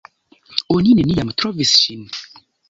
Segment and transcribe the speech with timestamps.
[0.75, 2.03] Oni neniam trovis ŝin.